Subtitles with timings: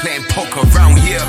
[0.00, 1.22] playing poker around here.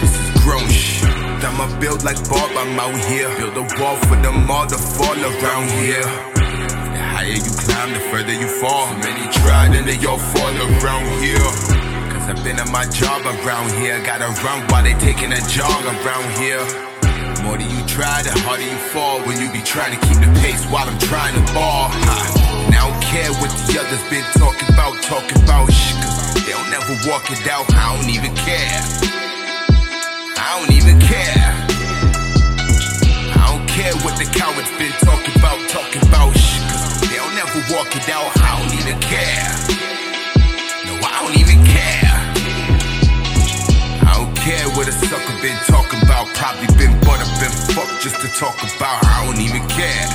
[0.00, 1.08] This is grown shit.
[1.44, 3.28] I'ma build like Bob, I'm out here.
[3.36, 6.04] Build a wall for them all to fall around here.
[6.34, 8.88] The higher you climb, the further you fall.
[8.88, 11.48] So many tried and they all fall around here.
[12.12, 14.00] Cause I've been at my job around here.
[14.04, 16.64] Gotta run while they taking a jog around here.
[17.00, 20.20] The more that you try, the harder you fall when you be trying to keep
[20.20, 21.88] the pace while I'm trying to ball.
[21.88, 22.64] Ha.
[22.68, 26.52] And I don't care what the others been talking about, talking about shh, cause they
[26.52, 27.64] don't never walk it out.
[27.72, 28.80] I don't even care.
[30.36, 31.50] I don't even care.
[33.32, 36.36] I don't care what the cowards been talking about, talking about
[36.68, 38.28] cause they don't never walk it out.
[38.44, 39.48] I don't even care.
[40.84, 42.12] No, I don't even care.
[44.04, 46.28] I don't care what a sucker been talking about.
[46.36, 49.00] Probably been up and fucked just to talk about.
[49.00, 50.06] I don't even care.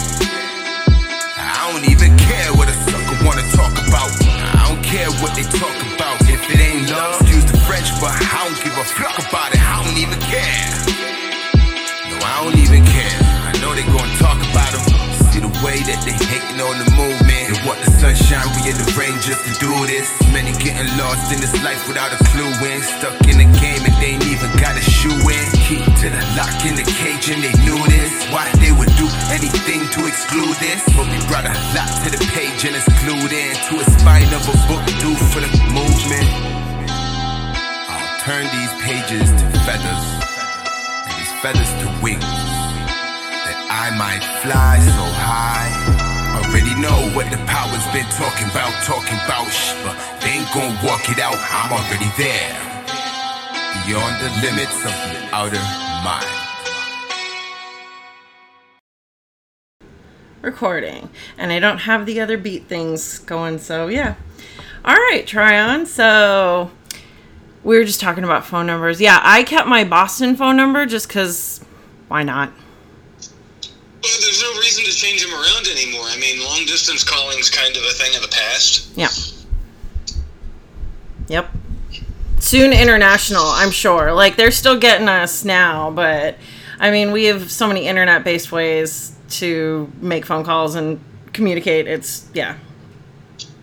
[1.42, 4.39] I don't even care what a sucker wanna talk about.
[4.90, 6.18] Care what they talk about.
[6.26, 9.62] If it ain't love, excuse the French, but I don't give a fuck about it.
[9.62, 10.66] I don't even care.
[12.10, 13.18] No, I don't even care.
[13.46, 14.82] I know they gonna talk about them.
[15.30, 17.54] See the way that they hating on the movement.
[17.54, 20.10] They want the sunshine, we in the rain just to do this.
[20.34, 22.82] Many getting lost in this life without a clue in.
[22.82, 25.46] Stuck in the game and they ain't even got a shoe in.
[25.70, 28.10] Key to the lock in the cage and they knew this.
[28.34, 30.82] Why they would do anything to exclude this.
[30.98, 33.79] But we brought a lot to the page and it's glued in to
[34.48, 36.30] a book due for the movement.
[37.92, 40.06] I'll turn these pages to feathers
[41.08, 45.68] and these feathers to wings that I might fly so high.
[46.40, 50.78] Already know what the power's been talking about, talking about shh, but they ain't gonna
[50.88, 51.38] walk it out.
[51.52, 52.56] I'm already there,
[53.84, 55.64] beyond the limits of the outer
[56.06, 56.40] mind.
[60.42, 64.16] recording and I don't have the other beat things going so yeah
[64.90, 66.72] all right Tryon so
[67.64, 69.00] we were just talking about phone numbers.
[69.00, 71.64] Yeah I kept my Boston phone number just because
[72.08, 72.52] why not?
[73.22, 76.06] Well, there's no reason to change them around anymore.
[76.06, 78.90] I mean, long distance calling's kind of a thing of the past.
[78.98, 79.10] yeah.
[81.28, 81.52] Yep.
[82.40, 84.12] Soon international I'm sure.
[84.12, 86.36] Like they're still getting us now but
[86.80, 91.00] I mean we have so many internet based ways to make phone calls and
[91.32, 91.88] communicate.
[91.88, 92.58] It's yeah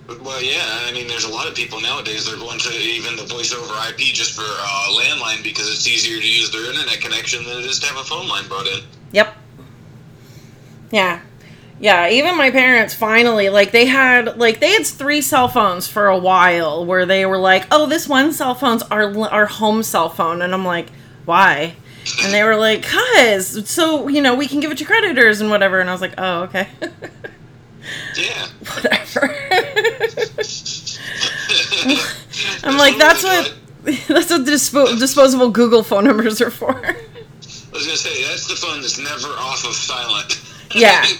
[0.08, 2.26] Well, yeah, I mean, there's a lot of people nowadays.
[2.26, 6.20] They're going to even the voice over IP just for uh, landline because it's easier
[6.20, 8.80] to use their internet connection than it is to have a phone line brought in.
[9.12, 9.36] Yep.
[10.92, 11.20] Yeah.
[11.78, 16.06] Yeah, even my parents finally like they had like they had three cell phones for
[16.06, 20.08] a while where they were like, "Oh, this one cell phone's our our home cell
[20.08, 20.88] phone." And I'm like,
[21.26, 21.74] "Why?"
[22.24, 25.50] And they were like, "Cuz so, you know, we can give it to creditors and
[25.50, 26.68] whatever." And I was like, "Oh, okay."
[28.16, 28.46] Yeah.
[28.74, 29.34] whatever.
[32.66, 33.54] I'm like, "That's what
[33.84, 36.94] that's what dispo- disposable Google phone numbers are for." I
[37.72, 40.40] was gonna say that's the phone that's never off of silent.
[40.74, 41.04] Yeah.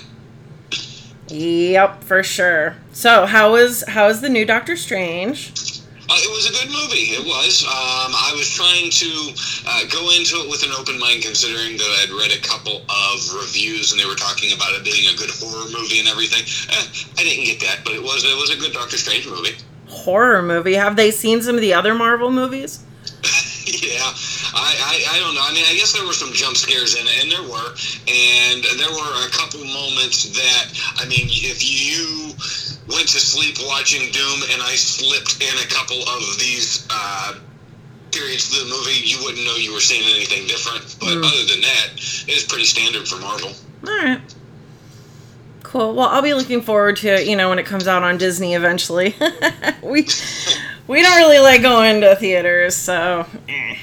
[1.29, 2.77] Yep, for sure.
[2.93, 5.51] So, how is how is the new Doctor Strange?
[6.09, 7.19] Uh, it was a good movie.
[7.19, 7.65] It was.
[7.67, 9.11] Um, I was trying to
[9.67, 13.17] uh, go into it with an open mind, considering that I'd read a couple of
[13.35, 16.47] reviews and they were talking about it being a good horror movie and everything.
[16.71, 16.87] Eh,
[17.19, 19.59] I didn't get that, but it was it was a good Doctor Strange movie.
[19.97, 20.75] Horror movie.
[20.75, 22.85] Have they seen some of the other Marvel movies?
[23.67, 24.13] yeah,
[24.55, 25.43] I, I I don't know.
[25.43, 27.71] I mean, I guess there were some jump scares in it, and there were,
[28.07, 30.67] and there were a couple moments that
[31.03, 32.35] I mean, if you
[32.89, 37.39] went to sleep watching Doom and I slipped in a couple of these uh,
[38.13, 40.97] periods of the movie, you wouldn't know you were seeing anything different.
[41.01, 41.89] But other than that,
[42.31, 43.51] it's pretty standard for Marvel.
[43.87, 44.21] All right.
[45.77, 45.93] Cool.
[45.95, 48.55] Well, I'll be looking forward to it, you know, when it comes out on Disney
[48.55, 49.15] eventually.
[49.83, 50.09] we
[50.87, 53.77] we don't really like going to theaters, so eh.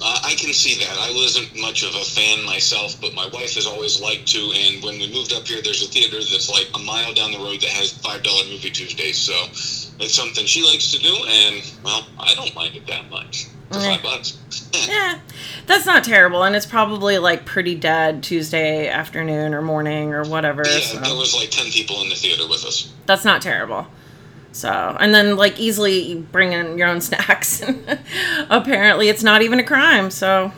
[0.00, 0.96] I can see that.
[0.98, 4.38] I wasn't much of a fan myself, but my wife has always liked to.
[4.38, 7.38] And when we moved up here, there's a theater that's like a mile down the
[7.38, 9.18] road that has five dollar movie Tuesdays.
[9.18, 9.34] So
[10.02, 13.48] it's something she likes to do, and well, I don't mind it that much.
[13.74, 13.94] For Yeah.
[13.96, 14.38] five bucks.
[14.88, 15.18] Yeah,
[15.66, 20.62] that's not terrible, and it's probably like pretty dead Tuesday afternoon or morning or whatever.
[20.66, 22.92] yeah, so there was like ten people in the theater with us.
[23.06, 23.86] that's not terrible.
[24.52, 24.68] So,
[25.00, 27.62] and then like easily bring in your own snacks.
[28.50, 30.10] Apparently, it's not even a crime.
[30.10, 30.52] So,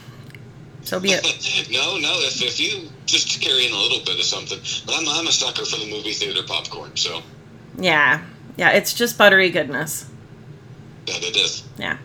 [0.83, 1.23] so be it.
[1.71, 2.13] no, no.
[2.21, 5.33] If, if you just carry in a little bit of something, but I'm I'm a
[5.33, 7.23] sucker for the movie theater popcorn, so
[7.79, 8.23] Yeah,
[8.57, 10.07] yeah, it's just buttery goodness.
[11.07, 11.65] that it is.
[11.79, 11.99] Yeah.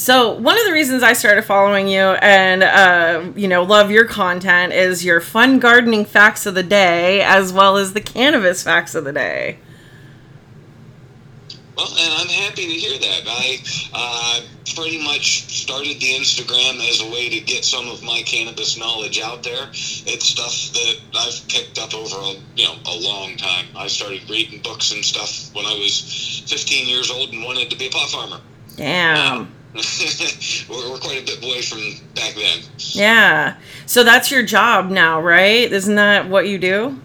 [0.00, 4.06] So one of the reasons I started following you and uh, you know love your
[4.06, 8.94] content is your fun gardening facts of the day as well as the cannabis facts
[8.94, 9.58] of the day.
[11.76, 13.22] Well, and I'm happy to hear that.
[13.26, 13.58] I
[13.92, 14.40] uh,
[14.74, 19.20] pretty much started the Instagram as a way to get some of my cannabis knowledge
[19.20, 19.68] out there.
[19.70, 23.66] It's stuff that I've picked up over a you know a long time.
[23.76, 27.76] I started reading books and stuff when I was 15 years old and wanted to
[27.76, 28.40] be a pot farmer.
[28.76, 29.59] Damn.
[29.74, 31.80] We're, we're quite a bit away from
[32.14, 32.60] back then.
[32.78, 33.56] Yeah.
[33.86, 35.70] So that's your job now, right?
[35.70, 37.00] Isn't that what you do?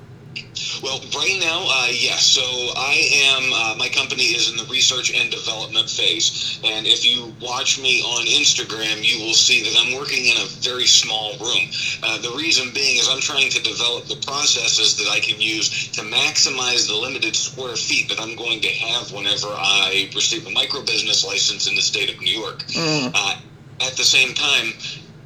[0.82, 2.26] Well, right now, uh, yes.
[2.26, 2.42] So
[2.76, 2.96] I
[3.32, 3.44] am.
[3.54, 8.02] Uh, my company is in the research and development phase, and if you watch me
[8.02, 11.70] on Instagram, you will see that I'm working in a very small room.
[12.04, 15.92] Uh, the reason being is I'm trying to develop the processes that I can use
[15.92, 20.52] to maximize the limited square feet that I'm going to have whenever I receive a
[20.52, 22.64] micro business license in the state of New York.
[22.78, 23.40] Uh,
[23.82, 24.74] at the same time,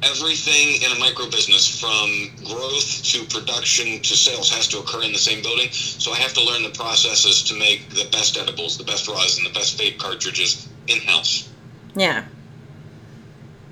[0.02, 5.12] everything in a micro business from growth to production to sales has to occur in
[5.12, 8.78] the same building so i have to learn the processes to make the best edibles
[8.78, 11.48] the best rosin the best vape cartridges in-house
[11.94, 12.24] Yeah.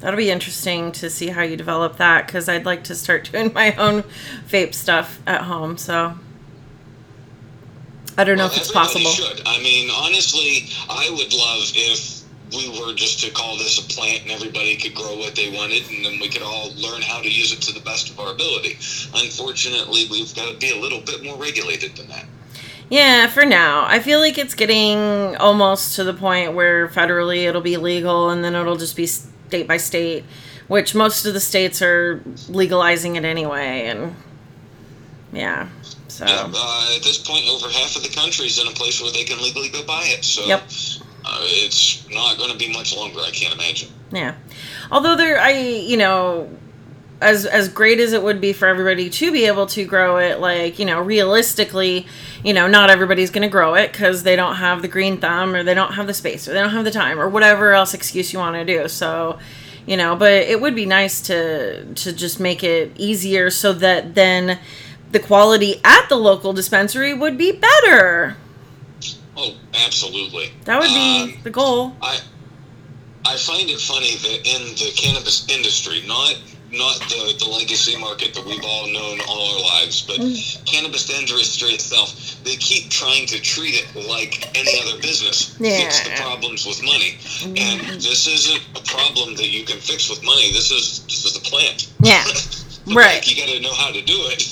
[0.00, 3.52] That'll be interesting to see how you develop that because I'd like to start doing
[3.52, 4.04] my own
[4.48, 5.76] vape stuff at home.
[5.76, 6.14] So
[8.16, 9.10] I don't know Well, if it's possible.
[9.10, 12.17] should i mean honestly i would love if
[12.52, 15.82] we were just to call this a plant and everybody could grow what they wanted
[15.90, 18.32] and then we could all learn how to use it to the best of our
[18.32, 18.76] ability
[19.14, 22.24] unfortunately we've got to be a little bit more regulated than that
[22.90, 23.84] Yeah, for now.
[23.86, 28.42] I feel like it's getting almost to the point where federally it'll be legal and
[28.42, 30.24] then it'll just be state by state,
[30.68, 33.86] which most of the states are legalizing it anyway.
[33.88, 34.14] And
[35.34, 35.68] yeah,
[36.08, 36.24] so.
[36.24, 39.24] Yeah, uh, at this point, over half of the country's in a place where they
[39.24, 40.24] can legally go buy it.
[40.24, 40.70] So Yep.
[41.28, 43.90] Uh, it's not going to be much longer, I can't imagine.
[44.10, 44.34] Yeah.
[44.90, 46.48] Although there I you know
[47.20, 50.40] as as great as it would be for everybody to be able to grow it
[50.40, 52.06] like, you know, realistically,
[52.44, 55.54] you know, not everybody's going to grow it cuz they don't have the green thumb
[55.54, 57.92] or they don't have the space or they don't have the time or whatever else
[57.92, 58.88] excuse you want to do.
[58.88, 59.38] So,
[59.84, 64.14] you know, but it would be nice to to just make it easier so that
[64.14, 64.58] then
[65.10, 68.36] the quality at the local dispensary would be better.
[69.40, 69.54] Oh,
[69.86, 70.50] absolutely.
[70.64, 71.96] That would be Um, the goal.
[72.02, 72.18] I
[73.24, 76.34] I find it funny that in the cannabis industry, not
[76.70, 80.64] not the, the legacy market that we've all known all our lives, but Mm.
[80.66, 85.54] cannabis industry itself, they keep trying to treat it like any other business.
[85.58, 85.78] Yeah.
[85.80, 86.22] Fix the Mm-hmm.
[86.22, 87.16] problems with money.
[87.56, 90.52] And this isn't a problem that you can fix with money.
[90.52, 91.88] This is this is a plant.
[92.02, 92.24] Yeah.
[92.88, 93.16] Right.
[93.16, 94.42] like, you got to know how to do it.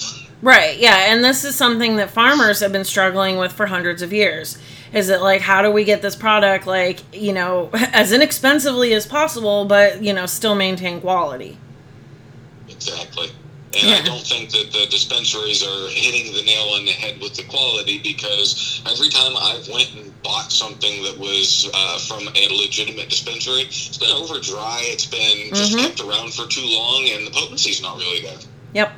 [0.43, 4.13] Right, yeah, and this is something that farmers have been struggling with for hundreds of
[4.13, 4.59] years.
[4.97, 9.07] Is it like how do we get this product like, you know, as inexpensively as
[9.07, 11.59] possible but, you know, still maintain quality?
[12.69, 13.29] Exactly.
[13.79, 17.35] And I don't think that the dispensaries are hitting the nail on the head with
[17.35, 22.49] the quality because every time I've went and bought something that was uh, from a
[22.57, 25.81] legitimate dispensary, it's been over dry, it's been just Mhm.
[25.89, 28.39] kept around for too long, and the potency's not really there.
[28.73, 28.93] Yep.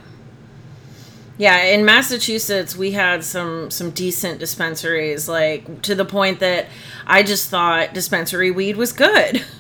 [1.38, 6.66] Yeah, in Massachusetts we had some some decent dispensaries like to the point that
[7.07, 9.45] I just thought dispensary weed was good.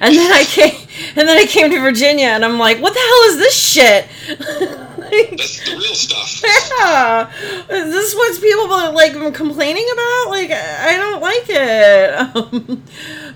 [0.00, 3.00] And then I came and then I came to Virginia and I'm like, what the
[3.00, 4.06] hell is this shit?
[4.98, 6.70] Like, That's the real stuff.
[6.78, 7.30] yeah.
[7.76, 10.26] Is this what people are like complaining about?
[10.30, 12.36] Like I don't like it.
[12.36, 12.82] Um,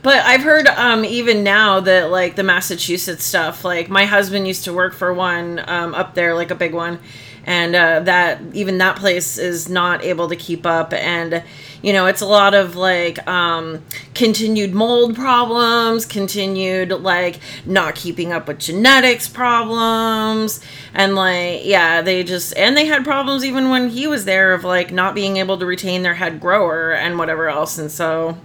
[0.03, 4.65] but I've heard um even now that like the Massachusetts stuff, like my husband used
[4.65, 6.99] to work for one um up there, like a big one.
[7.45, 11.43] And uh, that even that place is not able to keep up, and
[11.83, 13.83] you know it's a lot of like um,
[14.15, 20.61] continued mold problems, continued like not keeping up with genetics problems,
[20.95, 24.63] and like yeah, they just and they had problems even when he was there of
[24.63, 28.39] like not being able to retain their head grower and whatever else, and so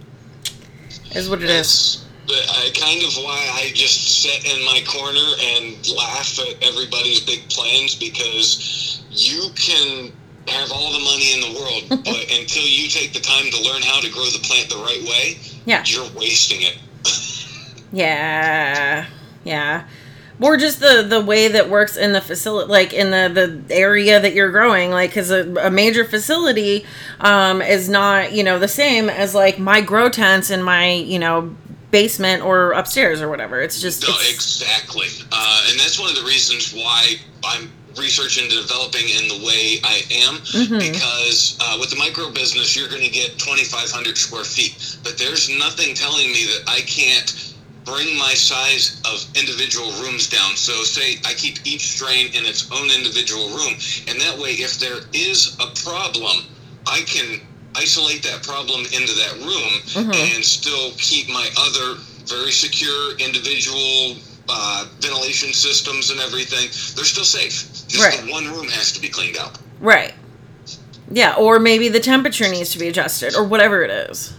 [1.14, 2.07] is what it is.
[2.28, 7.22] That's I, kind of why I just sit in my corner and laugh at everybody's
[7.22, 10.12] big plans because you can
[10.48, 13.82] have all the money in the world, but until you take the time to learn
[13.82, 15.84] how to grow the plant the right way, Yeah.
[15.86, 16.78] you're wasting it.
[17.94, 19.06] Yeah,
[19.46, 19.88] yeah.
[20.42, 24.20] Or just the the way that works in the facility, like in the the area
[24.20, 26.86] that you're growing, like because a, a major facility
[27.22, 31.18] um, is not you know the same as like my grow tents in my you
[31.18, 31.56] know
[31.92, 33.62] basement or upstairs or whatever.
[33.62, 38.44] It's just No, it's, exactly, uh, and that's one of the reasons why I'm researching
[38.44, 40.38] and developing in the way I am.
[40.38, 40.80] Mm-hmm.
[40.80, 45.50] Because uh, with the micro business, you're going to get 2,500 square feet, but there's
[45.50, 50.56] nothing telling me that I can't bring my size of individual rooms down.
[50.56, 53.74] So, say I keep each strain in its own individual room,
[54.08, 56.46] and that way, if there is a problem,
[56.86, 57.42] I can
[57.76, 64.16] isolate that problem into that room and still keep my other very secure individual
[64.50, 66.70] uh, ventilation systems and everything.
[66.96, 67.68] They're still safe.
[67.88, 68.26] Just Right.
[68.26, 69.58] the one room has to be cleaned out.
[69.80, 70.14] right.
[71.10, 74.34] Yeah, or maybe the temperature needs to be adjusted or whatever it is.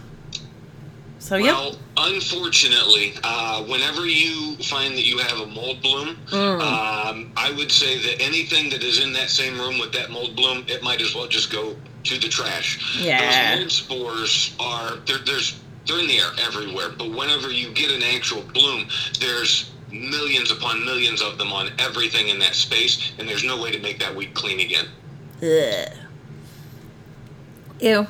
[1.17, 6.61] So yeah, Well, unfortunately, uh, whenever you find that you have a mold bloom, Mm.
[6.61, 10.35] um, I would say that anything that is in that same room with that mold
[10.35, 12.99] bloom, it might as well just go to the trash.
[13.01, 13.55] Yeah.
[13.55, 16.89] Those mold spores are they're, there's they're in the air everywhere.
[16.97, 18.87] But whenever you get an actual bloom,
[19.19, 23.71] there's millions upon millions of them on everything in that space, and there's no way
[23.71, 24.85] to make that weed clean again.
[25.41, 25.97] Ugh.
[27.79, 28.07] Ew.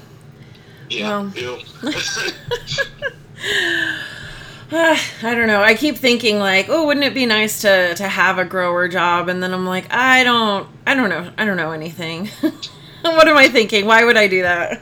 [0.89, 1.09] Yeah.
[1.09, 1.31] Well.
[1.35, 1.57] ew.
[4.71, 5.63] I don't know.
[5.63, 9.29] I keep thinking like, oh, wouldn't it be nice to to have a grower job?
[9.29, 12.29] And then I'm like, I don't, I don't know, I don't know anything.
[13.01, 13.85] what am I thinking?
[13.85, 14.81] Why would I do that?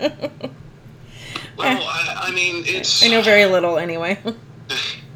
[1.58, 4.20] well, I, I mean, it's I know very little anyway.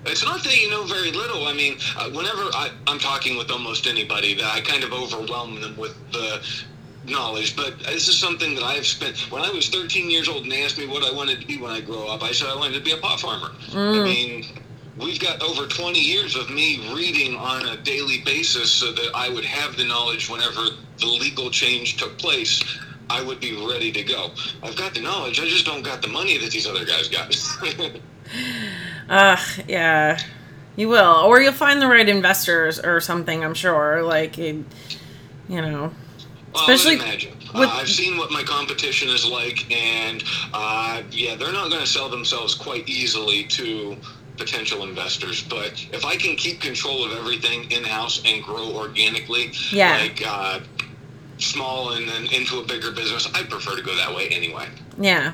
[0.03, 1.45] It's not that you know very little.
[1.45, 5.61] I mean, uh, whenever I, I'm talking with almost anybody, that I kind of overwhelm
[5.61, 6.43] them with the
[7.05, 7.55] knowledge.
[7.55, 9.31] But this is something that I've spent.
[9.31, 11.57] When I was 13 years old and they asked me what I wanted to be
[11.57, 13.51] when I grow up, I said I wanted to be a pot farmer.
[13.73, 14.45] I mean,
[14.97, 19.29] we've got over 20 years of me reading on a daily basis so that I
[19.29, 20.61] would have the knowledge whenever
[20.97, 22.63] the legal change took place.
[23.11, 24.31] I would be ready to go.
[24.63, 25.39] I've got the knowledge.
[25.39, 27.35] I just don't got the money that these other guys got.
[29.09, 30.19] Ugh, yeah.
[30.77, 33.43] You will, or you'll find the right investors or something.
[33.43, 34.01] I'm sure.
[34.03, 34.63] Like, you
[35.49, 35.91] know,
[36.53, 37.37] Well, Especially I would imagine.
[37.53, 41.81] with- uh, I've seen what my competition is like, and uh, yeah, they're not going
[41.81, 43.97] to sell themselves quite easily to
[44.37, 45.43] potential investors.
[45.43, 49.97] But if I can keep control of everything in house and grow organically, Yeah.
[49.97, 50.59] like uh,
[51.41, 54.67] small and then into a bigger business, I prefer to go that way anyway.
[54.97, 55.33] Yeah.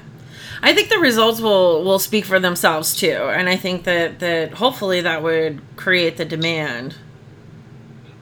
[0.62, 4.54] I think the results will will speak for themselves too, and I think that that
[4.54, 6.96] hopefully that would create the demand.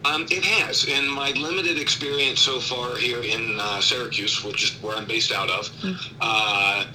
[0.04, 0.86] Um, it has.
[0.86, 5.32] In my limited experience so far here in uh, Syracuse, which is where I'm based
[5.32, 5.70] out of,
[6.22, 6.86] uh,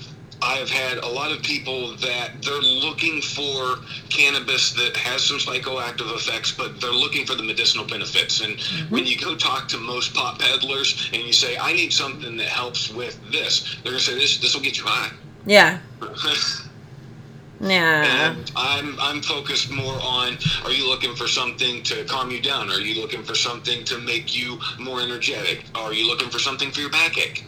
[0.43, 3.79] I've had a lot of people that they're looking for
[4.09, 8.41] cannabis that has some psychoactive effects, but they're looking for the medicinal benefits.
[8.41, 8.95] And mm-hmm.
[8.95, 12.49] when you go talk to most pot peddlers and you say, "I need something that
[12.49, 15.13] helps with this," they're gonna say, "This this will get you high."
[15.47, 15.79] Yeah.
[17.61, 18.31] Yeah.
[18.31, 22.71] And I'm I'm focused more on are you looking for something to calm you down?
[22.71, 25.65] Are you looking for something to make you more energetic?
[25.75, 27.45] Are you looking for something for your backache?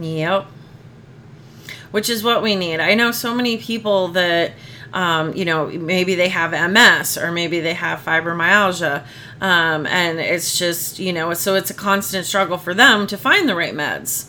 [0.00, 0.46] Yep.
[1.96, 2.78] Which is what we need.
[2.78, 4.52] I know so many people that,
[4.92, 9.06] um, you know, maybe they have MS or maybe they have fibromyalgia.
[9.40, 13.48] Um, and it's just, you know, so it's a constant struggle for them to find
[13.48, 14.28] the right meds.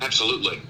[0.00, 0.60] Absolutely.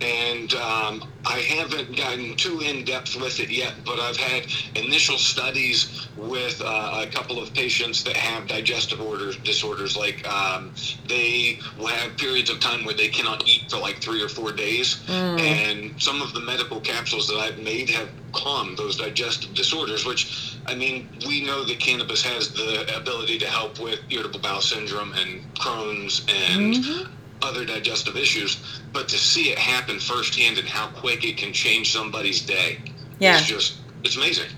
[0.00, 5.18] And um, I haven't gotten too in depth with it yet, but I've had initial
[5.18, 9.96] studies with uh, a couple of patients that have digestive orders disorders.
[9.96, 10.72] Like um,
[11.08, 14.52] they will have periods of time where they cannot eat for like three or four
[14.52, 20.06] days, and some of the medical capsules that I've made have calmed those digestive disorders.
[20.06, 24.60] Which I mean, we know that cannabis has the ability to help with irritable bowel
[24.60, 27.08] syndrome and Crohn's and
[27.42, 31.92] other digestive issues, but to see it happen firsthand and how quick it can change
[31.92, 32.78] somebody's day,
[33.18, 33.38] Yeah.
[33.38, 34.48] it's just it's amazing.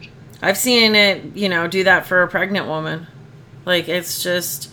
[0.40, 3.06] I've seen it, you know, do that for a pregnant woman.
[3.64, 4.70] Like it's just,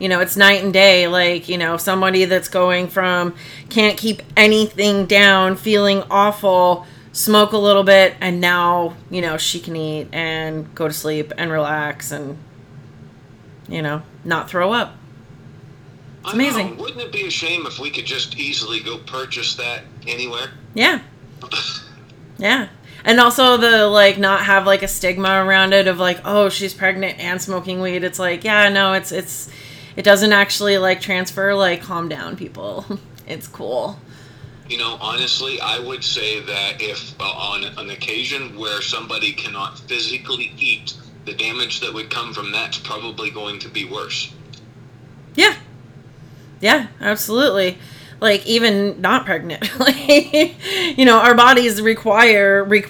[0.00, 1.06] you know, it's night and day.
[1.08, 3.34] Like, you know, somebody that's going from
[3.68, 9.60] can't keep anything down, feeling awful, smoke a little bit, and now, you know, she
[9.60, 12.36] can eat and go to sleep and relax and,
[13.68, 14.96] you know, not throw up.
[16.24, 16.76] It's amazing.
[16.76, 20.50] Wouldn't it be a shame if we could just easily go purchase that anywhere?
[20.74, 21.00] Yeah.
[22.38, 22.68] Yeah.
[23.04, 26.74] And also the like not have like a stigma around it of like, oh, she's
[26.74, 28.02] pregnant and smoking weed.
[28.02, 29.48] It's like, yeah, no, it's it's
[29.96, 32.84] it doesn't actually like transfer like calm down people.
[33.28, 33.98] It's cool.
[34.68, 39.78] you know, honestly, I would say that if uh, on an occasion where somebody cannot
[39.78, 44.32] physically eat, the damage that would come from that's probably going to be worse.
[45.36, 45.54] Yeah.
[46.62, 47.76] Yeah, absolutely.
[48.20, 50.54] Like even not pregnant, like
[50.96, 52.84] you know, our bodies require re-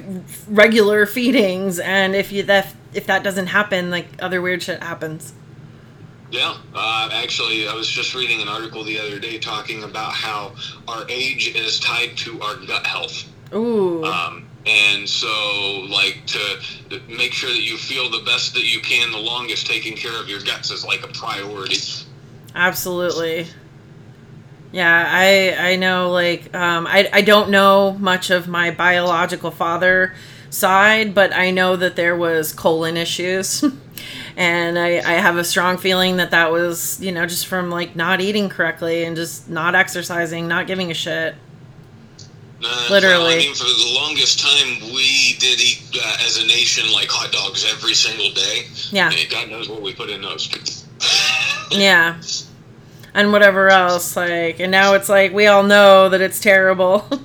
[0.46, 5.32] regular feedings, and if you that if that doesn't happen, like other weird shit happens.
[6.30, 10.52] Yeah, uh, actually, I was just reading an article the other day talking about how
[10.88, 13.24] our age is tied to our gut health.
[13.54, 14.02] Ooh.
[14.04, 16.38] Um, and so, like, to,
[16.88, 20.18] to make sure that you feel the best that you can, the longest, taking care
[20.18, 21.76] of your guts is like a priority.
[22.54, 23.46] Absolutely.
[24.72, 30.14] Yeah, I I know like um I I don't know much of my biological father
[30.50, 33.62] side, but I know that there was colon issues.
[34.36, 37.94] and I, I have a strong feeling that that was you know just from like
[37.94, 41.34] not eating correctly and just not exercising not giving a shit
[42.64, 43.18] Uh, Literally.
[43.24, 47.08] well, I mean, for the longest time, we did eat uh, as a nation like
[47.10, 48.66] hot dogs every single day.
[48.90, 49.10] Yeah.
[49.10, 50.48] And God knows what we put in those.
[51.72, 52.20] yeah
[53.14, 57.06] and whatever else like and now it's like we all know that it's terrible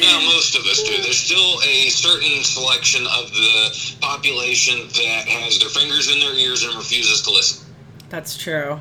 [0.00, 1.00] Now, most of us do.
[1.02, 6.64] There's still a certain selection of the population that has their fingers in their ears
[6.64, 7.72] and refuses to listen.
[8.08, 8.80] that's true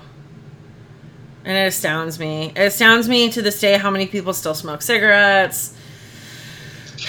[1.45, 4.81] and it astounds me it astounds me to this day how many people still smoke
[4.81, 5.75] cigarettes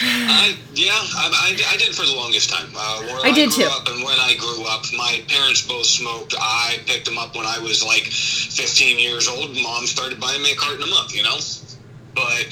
[0.01, 2.71] I, yeah, I, I, I did for the longest time.
[2.77, 3.71] Uh, where I did grew too.
[3.71, 6.35] Up and when I grew up, my parents both smoked.
[6.39, 9.57] I picked them up when I was like 15 years old.
[9.63, 11.39] Mom started buying me a carton a month, you know?
[12.15, 12.47] But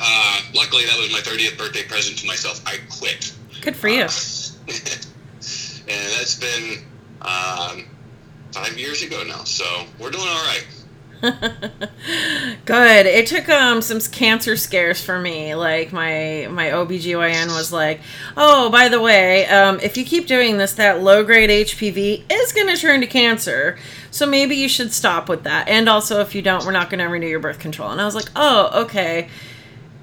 [0.00, 2.60] uh, luckily, that was my 30th birthday present to myself.
[2.66, 3.32] I quit.
[3.60, 4.06] good for you
[5.86, 6.84] and that's been
[7.20, 7.86] um,
[8.52, 9.44] five years ago now.
[9.44, 9.64] So
[9.98, 10.66] we're doing all right.
[12.64, 13.06] Good.
[13.06, 15.54] It took um some cancer scares for me.
[15.54, 18.00] Like my my OBGYN was like,
[18.36, 22.52] "Oh, by the way, um if you keep doing this that low grade HPV is
[22.52, 23.78] going to turn to cancer.
[24.10, 25.68] So maybe you should stop with that.
[25.68, 28.04] And also if you don't, we're not going to renew your birth control." And I
[28.04, 29.28] was like, "Oh, okay."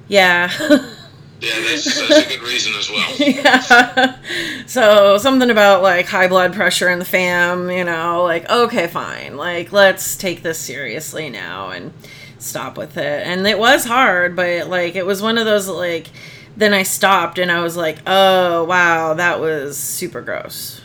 [0.07, 0.51] Yeah.
[1.41, 3.15] Yeah, that's, a good reason as well.
[3.17, 4.19] yeah.
[4.67, 9.37] So something about like high blood pressure in the fam, you know, like okay, fine.
[9.37, 11.93] Like let's take this seriously now and
[12.37, 13.25] stop with it.
[13.25, 16.07] And it was hard, but like it was one of those like
[16.55, 20.80] then I stopped and I was like, "Oh, wow, that was super gross."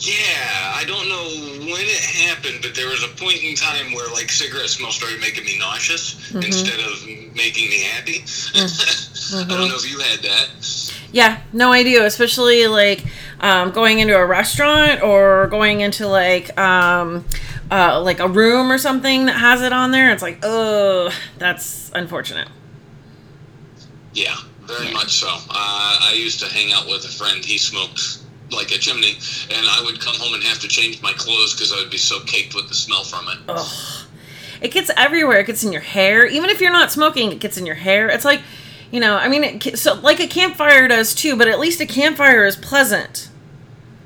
[0.00, 0.14] Yeah,
[0.76, 4.30] I don't know when it happened, but there was a point in time where like
[4.30, 6.42] cigarette smell started making me nauseous Mm-hmm.
[6.42, 8.22] instead of making me happy.
[8.54, 10.94] I don't know if you had that.
[11.10, 12.04] Yeah, no, I do.
[12.04, 13.02] Especially like
[13.40, 17.24] um, going into a restaurant or going into like um,
[17.70, 20.12] uh, like a room or something that has it on there.
[20.12, 22.48] It's like, oh, that's unfortunate.
[24.12, 25.28] Yeah, very much so.
[25.28, 27.42] Uh, I used to hang out with a friend.
[27.44, 28.18] He smoked
[28.50, 29.18] like a chimney,
[29.50, 31.98] and I would come home and have to change my clothes because I would be
[31.98, 33.38] so caked with the smell from it.
[33.48, 34.06] Ugh.
[34.60, 35.40] It gets everywhere.
[35.40, 36.26] It gets in your hair.
[36.26, 38.08] Even if you're not smoking, it gets in your hair.
[38.08, 38.40] It's like,
[38.90, 41.86] you know, I mean, it, so like a campfire does too, but at least a
[41.86, 43.28] campfire is pleasant.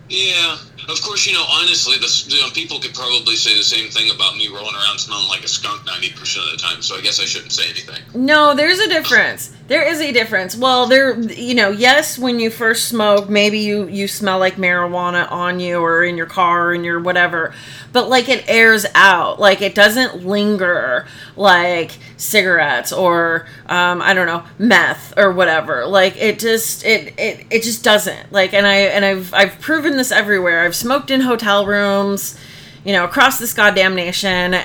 [0.09, 1.27] Yeah, of course.
[1.27, 4.49] You know, honestly, the you know, people could probably say the same thing about me
[4.49, 6.83] rolling around smelling like a skunk ninety percent of the time.
[6.83, 8.03] So I guess I shouldn't say anything.
[8.15, 9.57] No, there's a difference.
[9.73, 10.55] There is a difference.
[10.55, 15.33] Well, there, you know, yes, when you first smoke, maybe you you smell like marijuana
[15.33, 17.55] on you or in your car and your whatever,
[17.91, 19.41] but like it airs out.
[19.41, 21.07] Like it doesn't linger
[21.37, 25.87] like cigarettes or um, I don't know meth or whatever.
[25.87, 28.31] Like it just it it it just doesn't.
[28.31, 30.67] Like and I and I've I've proven this everywhere.
[30.67, 32.39] I've smoked in hotel rooms
[32.85, 34.55] you know, across this goddamn nation.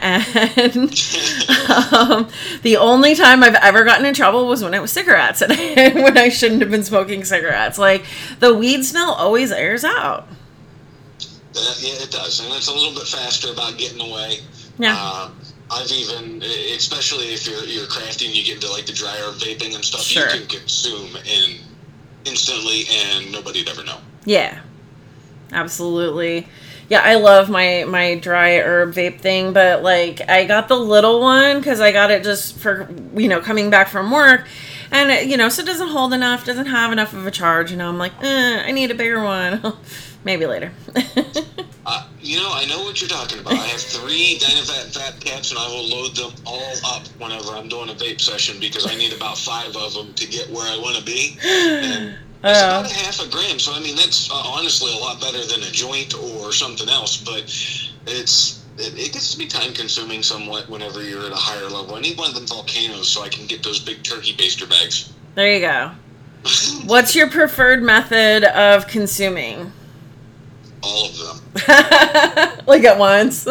[1.68, 2.30] And um,
[2.64, 6.18] the only time I've ever gotten in trouble was when it was cigarettes and when
[6.18, 7.78] I shouldn't have been smoking cigarettes.
[7.78, 8.06] Like
[8.40, 10.28] the weed smell always airs out.
[11.56, 14.38] Uh, yeah, it does, and it's a little bit faster about getting away.
[14.78, 14.96] Yeah.
[14.98, 15.30] Uh,
[15.72, 19.36] I've even, especially if you're you're crafty and you get into like the dry herb
[19.36, 20.24] vaping and stuff, Sure.
[20.30, 21.58] you can consume in
[22.26, 23.98] instantly, and nobody'd ever know.
[24.26, 24.60] Yeah.
[25.52, 26.48] Absolutely.
[26.90, 31.20] Yeah, I love my my dry herb vape thing, but like I got the little
[31.20, 34.48] one cuz I got it just for you know coming back from work.
[34.90, 37.74] And it, you know, so it doesn't hold enough, doesn't have enough of a charge,
[37.76, 37.90] know.
[37.90, 39.62] I'm like, eh, I need a bigger one.
[40.24, 40.72] Maybe later.
[41.90, 43.54] Uh, you know, I know what you're talking about.
[43.54, 47.70] I have three DynaVap vape caps, and I will load them all up whenever I'm
[47.70, 50.78] doing a vape session because I need about five of them to get where I
[50.80, 51.38] want to be.
[51.46, 52.80] And it's Oh.
[52.80, 55.62] about a half a gram, so I mean that's uh, honestly a lot better than
[55.64, 57.18] a joint or something else.
[57.18, 57.44] But
[58.08, 61.96] it's it, it gets to be time consuming somewhat whenever you're at a higher level.
[61.96, 65.14] I need one of them volcanoes so I can get those big turkey baster bags.
[65.36, 65.92] There you go.
[66.86, 69.72] What's your preferred method of consuming?
[70.84, 71.42] All of them.
[72.68, 73.48] like at once.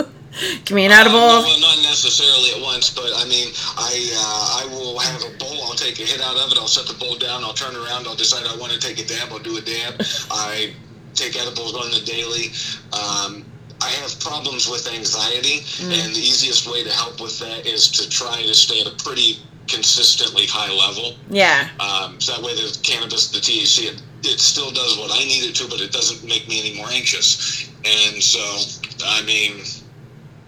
[0.65, 1.19] Give me an edible.
[1.19, 5.37] Uh, well, not necessarily at once, but I mean, I uh, I will have a
[5.39, 5.65] bowl.
[5.65, 6.59] I'll take a hit out of it.
[6.59, 7.43] I'll set the bowl down.
[7.43, 8.07] I'll turn around.
[8.07, 9.33] I'll decide I want to take a dab.
[9.33, 10.01] I'll do a dab.
[10.31, 10.75] I
[11.15, 12.53] take edibles on the daily.
[12.93, 13.45] Um,
[13.81, 18.09] I have problems with anxiety, and the easiest way to help with that is to
[18.09, 21.17] try to stay at a pretty consistently high level.
[21.29, 21.69] yeah.
[21.81, 25.45] Um, so that way, the cannabis, the THC, it, it still does what I need
[25.45, 27.69] it to, but it doesn't make me any more anxious.
[27.85, 28.41] And so,
[29.05, 29.61] I mean,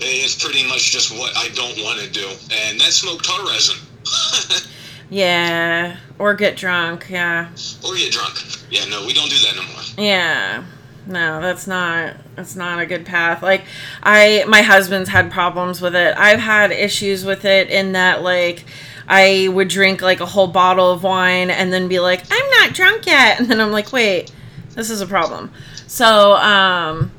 [0.01, 3.77] it's pretty much just what I don't want to do, and that's smoke tar resin.
[5.11, 5.97] Yeah.
[6.19, 7.07] Or get drunk.
[7.09, 7.49] Yeah.
[7.85, 8.39] or get drunk.
[8.71, 10.03] Yeah, no, we don't do that no.
[10.03, 10.65] Yeah.
[11.07, 13.43] No, that's not that's not a good path.
[13.43, 13.65] Like
[14.03, 16.15] I my husband's had problems with it.
[16.19, 18.67] I've had issues with it in that like
[19.09, 22.75] I would drink like a whole bottle of wine and then be like, "I'm not
[22.75, 24.31] drunk yet." And then I'm like, "Wait,
[24.75, 25.51] this is a problem."
[25.87, 27.11] So, um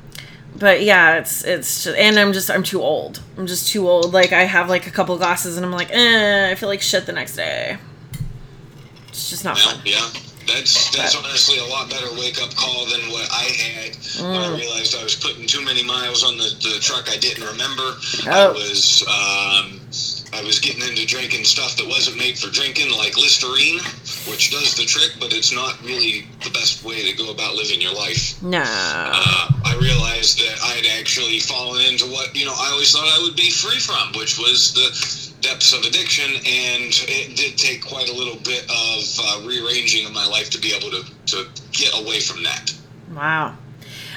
[0.59, 3.21] but yeah, it's it's just, and I'm just I'm too old.
[3.37, 4.13] I'm just too old.
[4.13, 7.05] Like I have like a couple glasses and I'm like, "Eh, I feel like shit
[7.05, 7.77] the next day."
[9.09, 9.81] It's just not Well, fun.
[9.85, 10.07] yeah,
[10.47, 14.55] that's that's honestly a lot better wake up call than what I had when I
[14.57, 17.95] realized I was putting too many miles on the, the truck I didn't remember.
[18.29, 18.53] I Oh.
[18.53, 19.79] was um,
[20.31, 23.79] I was getting into drinking stuff that wasn't made for drinking, like Listerine,
[24.27, 27.82] which does the trick, but it's not really the best way to go about living
[27.82, 28.41] your life.
[28.41, 28.63] No.
[28.65, 33.21] uh, I realized that I'd actually fallen into what you know I always thought I
[33.23, 38.10] would be free from, which was the depths of addiction, and it did take quite
[38.10, 41.93] a little bit of uh, rearranging of my life to be able to to get
[41.99, 42.73] away from that.
[43.13, 43.58] Wow.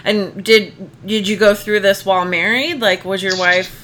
[0.04, 2.80] And did did you go through this while married?
[2.80, 3.81] Like, was your wife?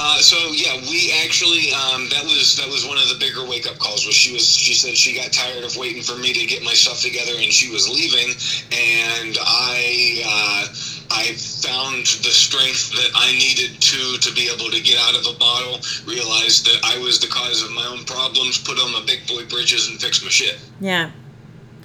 [0.00, 3.66] Uh, so yeah, we actually um, that was that was one of the bigger wake
[3.66, 4.06] up calls.
[4.06, 6.72] Was she was she said she got tired of waiting for me to get my
[6.72, 8.30] stuff together and she was leaving,
[8.70, 10.64] and I uh,
[11.10, 15.34] I found the strength that I needed to to be able to get out of
[15.34, 15.80] a bottle.
[16.06, 18.56] Realized that I was the cause of my own problems.
[18.56, 20.60] Put on my big boy britches and fix my shit.
[20.78, 21.10] Yeah.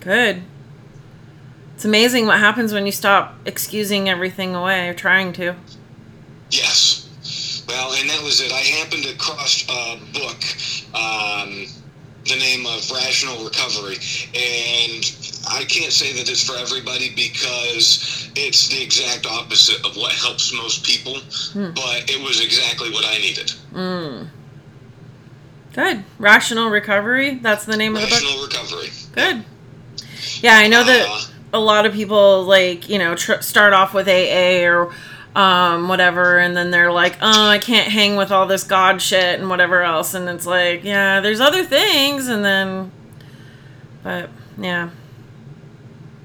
[0.02, 0.44] Good.
[1.74, 5.56] It's amazing what happens when you stop excusing everything away or trying to.
[7.74, 8.52] Well, and that was it.
[8.52, 10.38] I happened to cross a book,
[10.94, 11.66] um,
[12.26, 13.96] the name of Rational Recovery,
[14.36, 15.04] and
[15.50, 20.54] I can't say that it's for everybody because it's the exact opposite of what helps
[20.54, 21.14] most people,
[21.74, 23.52] but it was exactly what I needed.
[23.74, 24.28] Mm.
[25.74, 26.04] Good.
[26.20, 27.36] Rational recovery.
[27.42, 28.22] That's the name of the book.
[28.22, 28.90] Rational Recovery.
[29.14, 29.46] Good.
[30.44, 31.22] Yeah, I know that Uh,
[31.54, 34.94] a lot of people like you know tr- start off with AA or
[35.36, 39.40] um, whatever, and then they're like, oh, I can't hang with all this God shit
[39.40, 42.92] and whatever else, and it's like, yeah, there's other things, and then,
[44.04, 44.90] but yeah,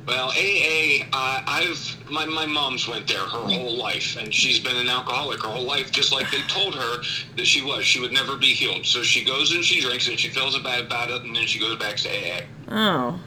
[0.07, 4.77] Well, AA, uh, I've my, my mom's went there her whole life, and she's been
[4.77, 7.03] an alcoholic her whole life, just like they told her
[7.37, 7.85] that she was.
[7.85, 8.87] She would never be healed.
[8.87, 11.59] So she goes and she drinks, and she feels bad about it, and then she
[11.59, 12.41] goes back to AA.
[12.71, 13.21] oh,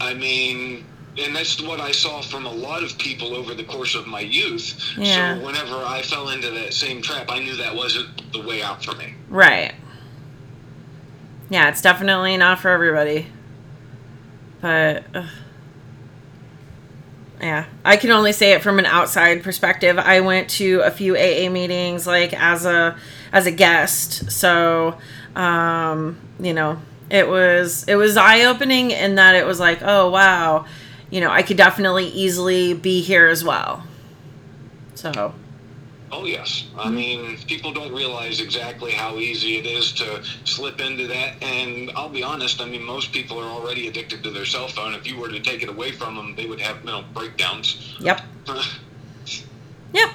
[0.00, 0.84] I mean,
[1.18, 4.20] and that's what I saw from a lot of people over the course of my
[4.20, 4.94] youth.
[4.96, 5.36] Yeah.
[5.36, 8.84] So whenever I fell into that same trap, I knew that wasn't the way out
[8.84, 9.14] for me.
[9.28, 9.74] right.
[11.50, 13.26] Yeah, it's definitely not for everybody,
[14.60, 15.04] but.
[17.40, 19.96] Yeah, I can only say it from an outside perspective.
[19.96, 22.98] I went to a few AA meetings like as a
[23.32, 24.30] as a guest.
[24.30, 24.98] So,
[25.36, 30.66] um, you know, it was it was eye-opening in that it was like, "Oh, wow.
[31.10, 33.84] You know, I could definitely easily be here as well."
[34.94, 35.34] So,
[36.10, 36.94] Oh yes, I mm-hmm.
[36.94, 41.42] mean people don't realize exactly how easy it is to slip into that.
[41.42, 44.94] And I'll be honest, I mean most people are already addicted to their cell phone.
[44.94, 47.96] If you were to take it away from them, they would have mental breakdowns.
[48.00, 48.20] yep.
[49.90, 50.10] Yep.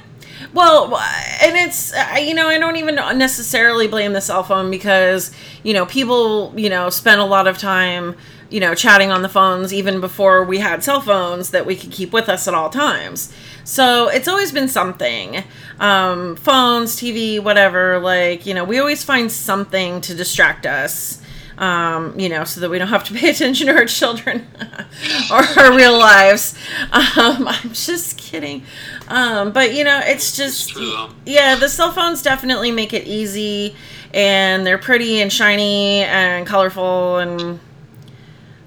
[0.53, 0.95] Well,
[1.41, 5.31] and it's you know I don't even necessarily blame the cell phone because
[5.63, 8.15] you know people you know spend a lot of time
[8.53, 11.91] you know chatting on the phones even before we had cell phones that we could
[11.91, 13.33] keep with us at all times.
[13.63, 15.43] So it's always been something,
[15.79, 17.97] um, phones, TV, whatever.
[17.97, 21.19] Like you know we always find something to distract us.
[21.55, 24.47] Um, you know, so that we don't have to pay attention to our children
[25.31, 26.55] or our real lives.
[26.91, 27.01] Um,
[27.47, 28.63] I'm just kidding.
[29.07, 31.09] Um, but you know, it's just though.
[31.25, 33.75] yeah, the cell phones definitely make it easy,
[34.13, 37.59] and they're pretty and shiny and colorful, and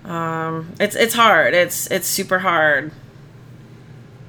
[0.07, 1.55] um, it's it's hard.
[1.55, 2.93] It's it's super hard.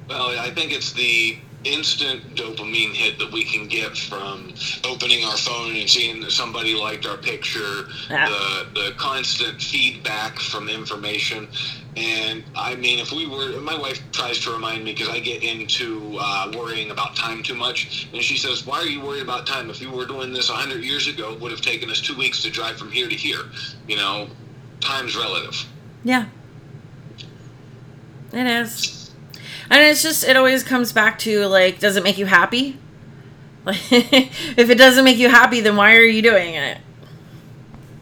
[0.08, 5.36] Well, I think it's the instant dopamine hit that we can get from opening our
[5.36, 8.28] phone and seeing that somebody liked our picture, Yeah.
[8.28, 11.48] the the constant feedback from information.
[11.96, 15.42] And I mean, if we were, my wife tries to remind me because I get
[15.42, 19.46] into uh, worrying about time too much, and she says, "Why are you worried about
[19.46, 19.68] time?
[19.68, 22.40] If you were doing this hundred years ago, it would have taken us two weeks
[22.44, 23.42] to drive from here to here.
[23.88, 24.28] You know,
[24.80, 25.66] time's relative."
[26.04, 26.26] Yeah.
[28.32, 29.10] It is.
[29.70, 32.78] And it's just, it always comes back to, like, does it make you happy?
[33.64, 36.78] Like, if it doesn't make you happy, then why are you doing it?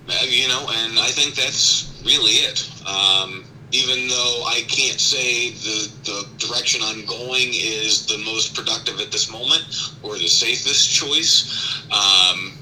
[0.09, 2.71] Uh, you know, and I think that's really it.
[2.87, 9.01] Um, even though I can't say the, the direction I'm going is the most productive
[9.01, 12.53] at this moment or the safest choice, um,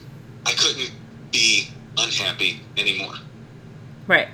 [0.46, 0.92] I couldn't
[1.31, 3.14] be unhappy anymore.
[4.07, 4.29] Right.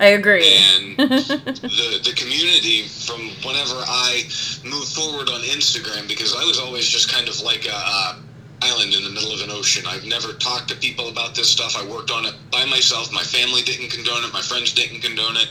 [0.00, 0.46] I agree.
[0.46, 4.24] And the the community from whenever I
[4.64, 8.18] moved forward on Instagram because I was always just kind of like a, uh
[8.62, 9.84] island in the middle of an ocean.
[9.88, 11.76] I've never talked to people about this stuff.
[11.76, 13.12] I worked on it by myself.
[13.12, 14.32] My family didn't condone it.
[14.32, 15.48] My friends didn't condone it.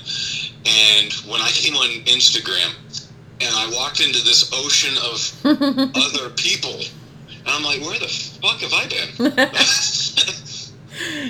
[0.65, 2.73] And when I came on Instagram
[3.41, 5.17] and I walked into this ocean of
[5.95, 6.79] other people,
[7.27, 9.33] and I'm like, where the fuck have I been?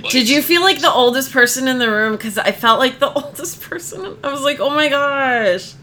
[0.04, 2.14] Like, Did you feel like the oldest person in the room?
[2.14, 4.18] Because I felt like the oldest person.
[4.24, 5.74] I was like, oh my gosh.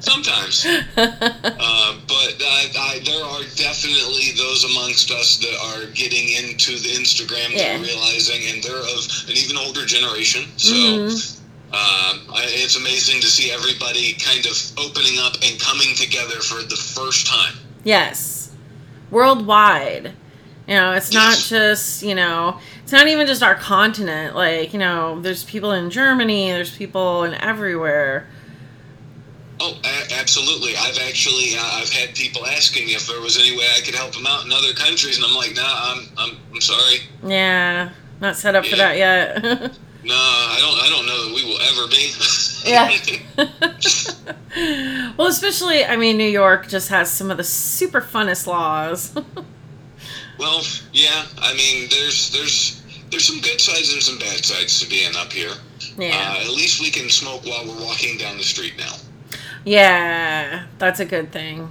[0.00, 0.66] Sometimes.
[0.96, 6.88] Uh, but I, I, there are definitely those amongst us that are getting into the
[6.90, 7.76] Instagram, Yeah.
[7.76, 10.44] they're realizing, and they're of an even older generation.
[10.56, 11.36] So Mhm.
[11.72, 16.62] um, I, it's amazing to see everybody kind of opening up and coming together for
[16.62, 17.54] the first time.
[17.84, 18.50] Yes.
[19.10, 20.12] Worldwide.
[20.66, 24.34] You know, it's not just, you know, it's not even just our continent.
[24.34, 28.26] Like, you know, there's people in Germany, there's people in everywhere.
[29.60, 30.74] Oh, a- absolutely.
[30.74, 33.94] I've actually uh, I've had people asking me if there was any way I could
[33.94, 37.00] help them out in other countries, and I'm like, nah, I'm I'm, I'm sorry.
[37.22, 37.90] Yeah.
[38.22, 39.76] Not set up for that yet.
[40.04, 42.12] No, I don't I don't know that we will ever be.
[42.64, 42.90] Yeah.
[45.18, 49.14] well, especially, I mean, New York just has some of the super funnest laws.
[50.38, 51.26] Well, yeah.
[51.38, 52.77] I mean, there's there's
[53.10, 55.52] there's some good sides and some bad sides to being up here.
[55.96, 56.36] yeah.
[56.38, 58.94] Uh, at least we can smoke while we're walking down the street now.
[59.64, 61.70] yeah, that's a good thing.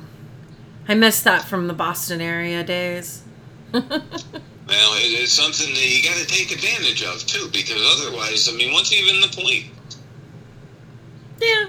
[0.88, 3.23] I miss that from the Boston area days.
[4.67, 8.52] Well, it, it's something that you got to take advantage of too, because otherwise, I
[8.52, 9.67] mean, what's even the point?
[11.39, 11.67] Yeah.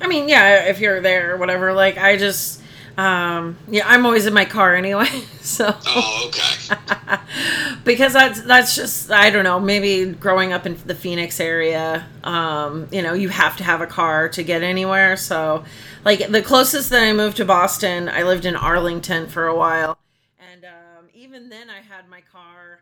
[0.00, 2.60] I mean, yeah, if you're there or whatever, like, I just,
[2.96, 5.06] um, yeah, I'm always in my car anyway,
[5.40, 5.74] so.
[5.86, 6.76] Oh, okay.
[7.84, 12.88] because that's that's just I don't know maybe growing up in the Phoenix area um
[12.90, 15.64] you know you have to have a car to get anywhere so
[16.04, 19.98] like the closest that I moved to Boston I lived in Arlington for a while
[20.38, 22.80] and um even then I had my car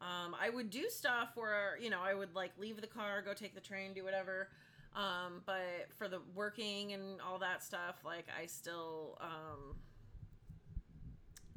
[0.00, 3.34] um I would do stuff where you know I would like leave the car go
[3.34, 4.48] take the train do whatever
[4.96, 9.76] um but for the working and all that stuff like I still um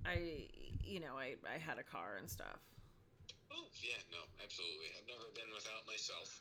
[0.06, 0.47] I,
[0.82, 2.58] you know, I, I had a car and stuff.
[3.52, 4.89] Oh, yeah, no, absolutely.
[4.95, 6.39] I've never been without myself.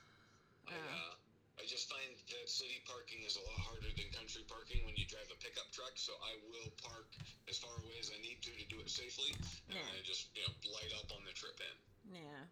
[0.68, 1.12] I, uh,
[1.58, 5.08] I just find that city parking is a lot harder than country parking when you
[5.10, 5.96] drive a pickup truck.
[5.98, 7.12] So I will park
[7.50, 9.34] as far away as I need to to do it safely,
[9.68, 9.96] and Yeah.
[9.96, 11.76] I just you know light up on the trip in.
[12.22, 12.42] Yeah.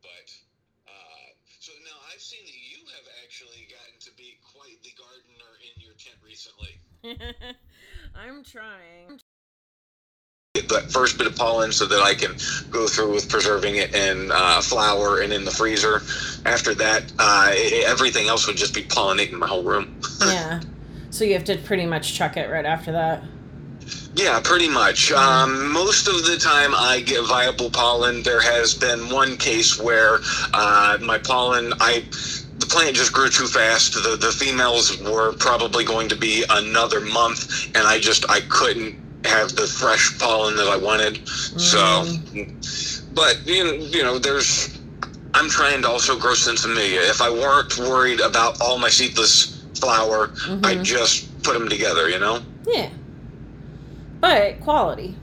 [0.00, 0.26] But
[1.70, 5.82] so now I've seen that you have actually gotten to be quite the gardener in
[5.82, 6.80] your tent recently.
[8.14, 9.20] I'm trying.
[10.54, 12.32] Get that first bit of pollen so that I can
[12.70, 16.02] go through with preserving it in uh, flour and in the freezer.
[16.44, 20.00] After that, uh, i everything else would just be pollinating my whole room.
[20.20, 20.60] yeah.
[21.10, 23.22] So you have to pretty much chuck it right after that.
[24.14, 25.12] Yeah, pretty much.
[25.12, 28.22] Um, most of the time, I get viable pollen.
[28.22, 30.18] There has been one case where
[30.52, 32.04] uh, my pollen, I
[32.58, 33.94] the plant just grew too fast.
[33.94, 38.98] The the females were probably going to be another month, and I just I couldn't
[39.24, 41.26] have the fresh pollen that I wanted.
[41.28, 42.04] So,
[43.14, 44.76] but you know, you know, there's.
[45.32, 46.34] I'm trying to also grow
[46.66, 46.96] me.
[46.96, 50.32] If I weren't worried about all my seedless flower,
[50.64, 50.82] I'd Mhm.
[50.84, 52.08] just put them together.
[52.08, 52.42] You know.
[52.66, 52.88] Yeah.
[54.20, 55.16] But quality.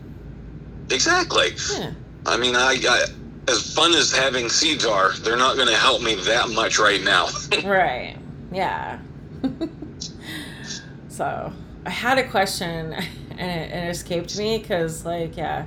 [0.89, 1.53] Exactly.
[1.71, 1.91] Yeah.
[2.25, 3.05] I mean, I, I
[3.47, 7.03] as fun as having seeds are, they're not going to help me that much right
[7.03, 7.29] now.
[7.63, 8.17] Right.
[8.51, 8.99] Yeah.
[11.09, 11.51] so
[11.85, 12.93] I had a question
[13.37, 15.65] and it, it escaped me because, like, yeah,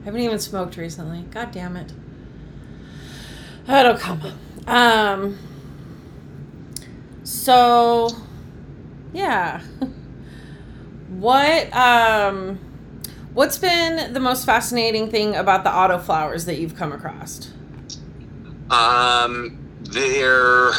[0.00, 1.22] I haven't even smoked recently.
[1.30, 1.92] God damn it.
[3.68, 4.20] It'll come.
[4.66, 5.38] Um.
[7.22, 8.10] So,
[9.12, 9.62] yeah.
[11.08, 12.58] What um
[13.34, 17.50] what's been the most fascinating thing about the autoflowers that you've come across?
[18.70, 20.72] Um, they're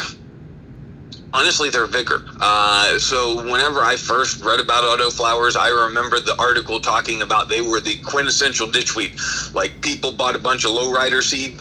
[1.32, 2.24] honestly they're vigor.
[2.40, 7.60] Uh, so whenever I first read about autoflowers, I remember the article talking about they
[7.60, 9.54] were the quintessential ditchweed.
[9.54, 11.60] Like people bought a bunch of lowrider seed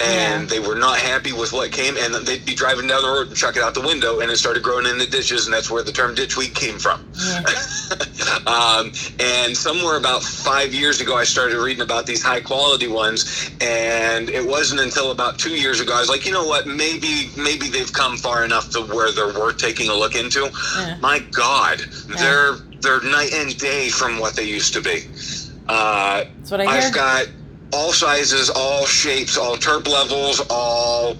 [0.00, 0.48] and Yeah.
[0.48, 3.36] they were not happy with what came, and they'd be driving down the road and
[3.36, 5.82] chuck it out the window, and it started growing in the ditches, and that's where
[5.82, 7.00] the term ditchweed came from.
[8.46, 13.50] um, and somewhere about five years ago, I started reading about these high quality ones,
[13.60, 17.30] and it wasn't until about two years ago I was like, you know what, maybe
[17.36, 20.50] maybe they've come far enough to where they're worth taking a look into.
[20.76, 20.96] Yeah.
[21.00, 21.80] My God,
[22.18, 25.04] they're they're night and day from what they used to be.
[25.68, 26.88] Uh, That's what I hear.
[26.88, 27.26] I've got
[27.72, 31.16] all sizes, all shapes, all terp levels, all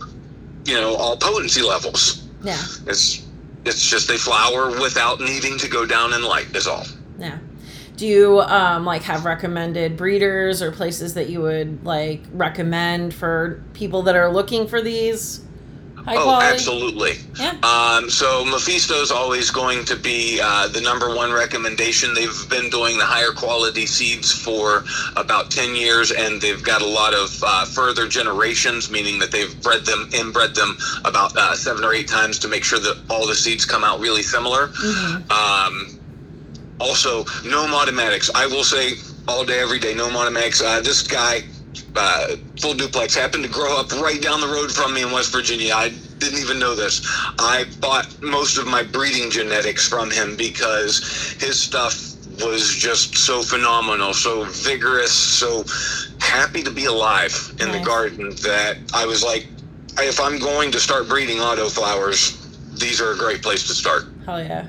[0.65, 2.27] you know, all potency levels.
[2.43, 2.63] yeah.
[2.87, 3.25] It's
[3.65, 6.85] it's just they flower without needing to go down in light is all.
[7.19, 7.39] Yeah.
[7.97, 13.63] Do you um like have recommended breeders or places that you would like recommend for
[13.73, 15.46] people that are looking for these
[16.07, 16.47] high oh, quality?
[16.47, 17.12] absolutely.
[17.38, 17.59] Yeah.
[17.62, 22.14] Um, so Mephisto's always going to be uh, the number one recommendation.
[22.14, 24.85] They've been doing the higher quality seeds for
[25.16, 29.61] about 10 years, and they've got a lot of uh, further generations, meaning that they've
[29.62, 33.27] bred them, inbred them about uh, seven or eight times to make sure that all
[33.27, 34.69] the seeds come out really similar.
[34.69, 35.31] Mhm.
[35.31, 35.99] Um,
[36.79, 38.31] also, Gnome Automatics.
[38.35, 38.95] I will say
[39.27, 40.62] all day, every day, Gnome Automatics.
[40.62, 41.42] Uh, this guy,
[41.95, 45.33] uh, full duplex, happened to grow up right down the road from me in West
[45.33, 45.73] Virginia.
[45.75, 47.07] I didn't even know this.
[47.39, 53.43] I bought most of my breeding genetics from him because his stuff was just so
[53.43, 55.65] phenomenal, so vigorous, so
[56.21, 59.47] happy to be alive in the garden that I was like,
[59.99, 62.37] if I'm going to start breeding auto flowers,
[62.79, 64.05] these are a great place to start.
[64.27, 64.67] Hell yeah.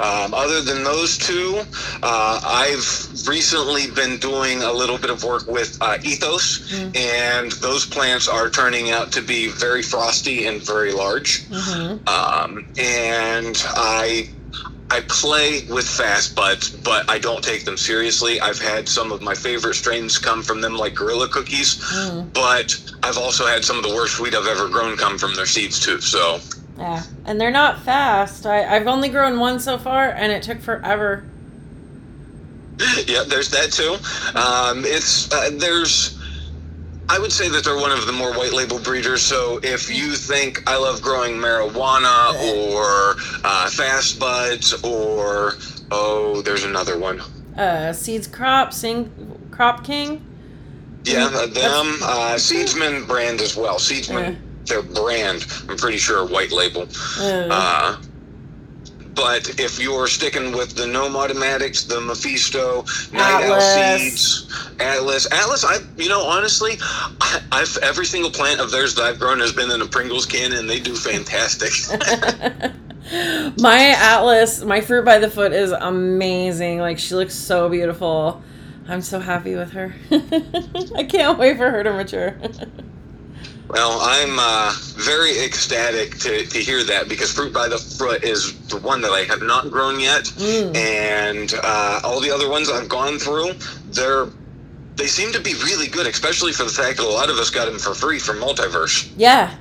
[0.00, 1.62] Um, other than those two,
[2.02, 2.84] uh, I've
[3.28, 6.96] recently been doing a little bit of work with uh, Ethos, Mm.
[6.96, 11.42] and those plants are turning out to be very frosty and very large.
[11.48, 12.08] Mm-hmm.
[12.08, 14.28] Um, and I
[14.90, 18.40] I play with fast buds, but I don't take them seriously.
[18.40, 22.32] I've had some of my favorite strains come from them, like Gorilla Cookies, Mm.
[22.32, 25.46] but I've also had some of the worst wheat I've ever grown come from their
[25.46, 26.00] seeds too.
[26.00, 26.40] So.
[26.78, 27.02] Yeah.
[27.24, 28.46] And they're not fast.
[28.46, 31.24] I, I've only grown one so far and it took forever.
[33.06, 33.94] yeah, there's that too.
[34.38, 36.20] Um, it's uh, there's.
[37.08, 39.20] I would say that they're one of the more white label breeders.
[39.22, 45.54] So if you think I love growing marijuana or uh, fast buds or
[45.90, 47.20] oh, there's another one.
[47.56, 49.12] Uh Seeds Crop, Sing
[49.52, 50.24] Crop King.
[51.04, 53.76] Yeah, them uh, Seedsman brand as well.
[53.78, 54.38] Seedsman, Yeah.
[54.66, 55.46] Their brand.
[55.68, 56.88] I'm pretty sure white label.
[57.18, 57.96] Uh, Uh,
[59.14, 64.48] but if you're sticking with the Gnome Automatics, the Mephisto, Night Owl Seeds,
[64.80, 66.72] Atlas, Atlas, I, you know, honestly,
[67.20, 70.26] I, I've every single plant of theirs that I've grown has been in a Pringles
[70.26, 71.72] can, and they do fantastic.
[73.58, 76.78] my Atlas, my fruit by the foot is amazing.
[76.78, 78.42] Like she looks so beautiful.
[78.88, 79.94] I'm so happy with her.
[80.96, 82.38] I can't wait for her to mature.
[83.68, 88.58] well, I'm uh, very ecstatic to, to hear that because Fruit by the Foot is
[88.68, 90.76] the one that I have not grown yet, Mm.
[90.76, 93.52] and uh, all the other ones I've gone through,
[93.90, 94.28] they're
[94.96, 97.50] they seem to be really good, especially for the fact that a lot of us
[97.50, 99.10] got them for free from Multiverse.
[99.16, 99.56] Yeah.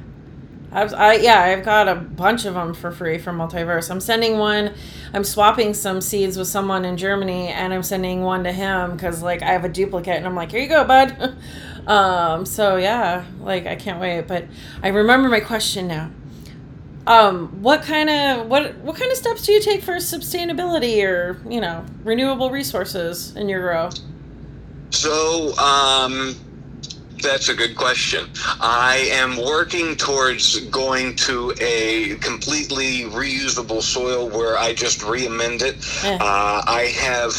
[0.72, 3.90] I've, I yeah, I've got a bunch of them for free from Multiverse.
[3.90, 4.74] I'm sending one.
[5.14, 9.22] I'm swapping some seeds with someone in Germany, and I'm sending one to him because
[9.24, 11.36] like I have a duplicate, and I'm like, here you go, bud.
[11.88, 12.46] um.
[12.46, 14.28] So yeah, like I can't wait.
[14.28, 14.46] But
[14.82, 16.12] I remember my question now.
[17.06, 17.62] Um.
[17.62, 21.62] What kind of what what kind of steps do you take for sustainability or you
[21.62, 23.90] know renewable resources in your grow?
[24.94, 26.36] So, um,
[27.24, 28.30] that's a good question.
[28.62, 35.78] I am working towards going to a completely reusable soil where I just re-amend it.
[36.04, 36.18] Eh.
[36.22, 37.34] Uh, I have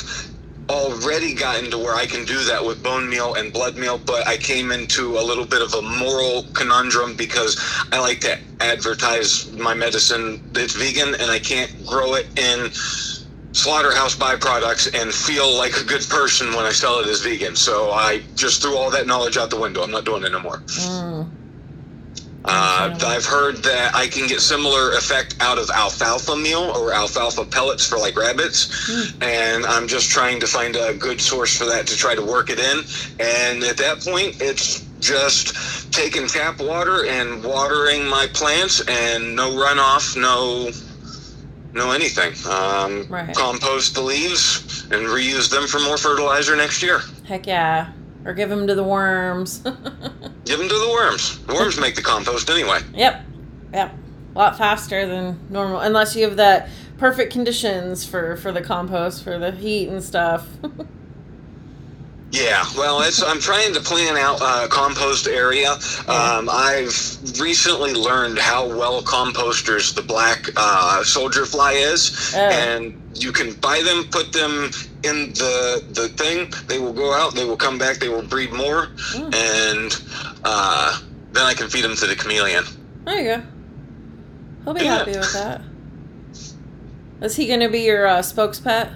[0.68, 4.26] already gotten to where I can do that with bone meal and blood meal, but
[4.26, 7.60] I came into a little bit of a moral conundrum because
[7.92, 14.16] I like to advertise my medicine that's vegan and I can't grow it in slaughterhouse
[14.16, 17.54] byproducts and feel like a good person when I sell it as vegan.
[17.56, 19.82] So I just threw all that knowledge out the window.
[19.82, 20.40] I'm not doing it no.
[20.40, 21.30] Mm.
[22.46, 27.44] Uh, I've heard that I can get similar effect out of alfalfa meal or alfalfa
[27.46, 31.86] pellets for like rabbits, and I'm just trying to find a good source for that
[31.86, 32.80] to try to work it in.
[33.18, 39.50] And at that point, it's just taking tap water and watering my plants, and no
[39.52, 40.70] runoff, no
[41.72, 42.32] no anything.
[42.50, 43.34] Um, Right.
[43.34, 47.00] Compost the leaves and reuse them for more fertilizer next year.
[47.24, 47.88] Heck yeah.
[48.24, 49.58] Or give them to the worms.
[50.44, 51.38] Give them to the worms.
[51.46, 52.80] The worms make the compost anyway.
[52.94, 53.22] yep.
[53.72, 53.94] Yep.
[54.34, 56.68] A lot faster than normal, unless you have that
[56.98, 60.46] perfect conditions for for the compost for the heat and stuff.
[62.34, 65.70] Yeah, well, it's, I'm trying to plan out a compost area.
[66.08, 66.90] Um, I've
[67.40, 72.40] recently learned how well composters the black uh, soldier fly is, Oh.
[72.40, 74.70] and you can buy them, put them
[75.04, 76.52] in the the thing.
[76.66, 79.32] They will go out, they will come back, they will breed more, Mm.
[79.32, 80.02] and
[80.44, 80.98] uh,
[81.32, 82.64] then I can feed them to the chameleon.
[83.04, 83.42] there you go.
[84.64, 84.98] He'll be Yeah.
[84.98, 85.60] happy with that.
[87.22, 88.90] Is he gonna be your uh, spokes pet?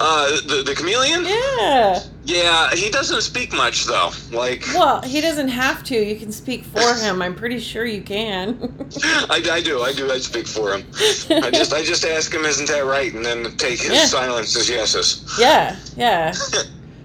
[0.00, 1.24] Uh, the, the chameleon?
[1.24, 2.00] Yeah.
[2.24, 4.10] Yeah, he doesn't speak much though.
[4.30, 5.96] Like, Well, he doesn't have to.
[5.96, 7.20] You can speak for him.
[7.22, 8.58] I'm pretty sure you can.
[9.30, 10.84] I, I do, I do, I speak for him.
[11.42, 14.04] I just I just ask him, isn't that right, and then take his Yeah.
[14.04, 15.24] silence as yeses.
[15.38, 16.32] Yeah, yeah.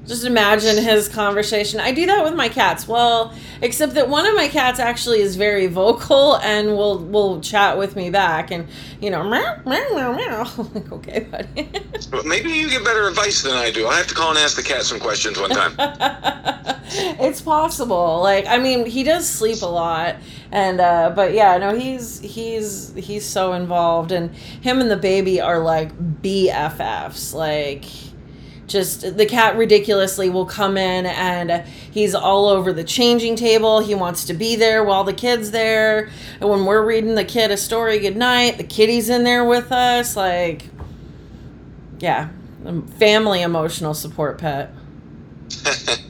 [0.06, 1.80] Just imagine his conversation.
[1.80, 2.88] I do that with my cats.
[2.88, 7.78] Well, except that one of my cats actually is very vocal and will will chat
[7.78, 8.68] with me back and
[8.99, 10.51] you know meow meow meow meow.
[10.58, 11.70] I'm like okay, buddy.
[12.26, 13.88] Maybe you get better advice than I do.
[13.88, 15.76] I have to call and ask the cat some questions one time.
[16.86, 18.22] it's possible.
[18.22, 20.18] Like I mean, he does sleep a lot,
[20.51, 25.39] and uh, but yeah, no, he's he's he's so involved, and him and the baby
[25.39, 27.34] are like BFFs.
[27.34, 27.86] Like,
[28.74, 33.80] just the cat ridiculously will come in and he's all over the changing table.
[33.80, 36.09] He wants to be there while the kid's there,
[36.41, 39.71] and when we're reading the kid a story good night the kitty's in there with
[39.71, 40.17] us.
[40.17, 40.69] Like,
[41.99, 42.30] yeah,
[42.65, 44.74] um, family emotional support pet.